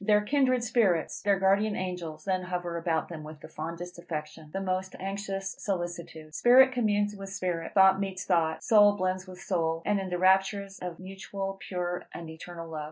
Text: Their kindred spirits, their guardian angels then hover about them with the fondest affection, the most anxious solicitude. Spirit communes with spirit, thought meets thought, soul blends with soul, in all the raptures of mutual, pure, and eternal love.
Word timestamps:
Their 0.03 0.21
kindred 0.21 0.63
spirits, 0.63 1.21
their 1.21 1.37
guardian 1.37 1.75
angels 1.75 2.25
then 2.25 2.41
hover 2.41 2.75
about 2.75 3.07
them 3.09 3.21
with 3.23 3.41
the 3.41 3.47
fondest 3.47 3.99
affection, 3.99 4.49
the 4.51 4.59
most 4.59 4.95
anxious 4.99 5.55
solicitude. 5.59 6.33
Spirit 6.33 6.71
communes 6.71 7.15
with 7.15 7.29
spirit, 7.29 7.75
thought 7.75 7.99
meets 7.99 8.25
thought, 8.25 8.63
soul 8.63 8.93
blends 8.93 9.27
with 9.27 9.39
soul, 9.39 9.83
in 9.85 9.99
all 9.99 10.09
the 10.09 10.17
raptures 10.17 10.79
of 10.79 10.97
mutual, 10.97 11.59
pure, 11.59 12.07
and 12.15 12.31
eternal 12.31 12.67
love. 12.67 12.79